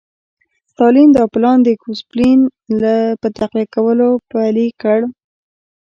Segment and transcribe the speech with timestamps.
[0.71, 2.39] ستالین دا پلان د ګوسپلن
[3.21, 4.99] په تقویه کولو پلی کړ